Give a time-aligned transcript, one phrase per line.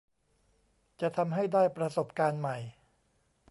[1.01, 2.57] จะทำให้ได้ประสบการณ์ใหม่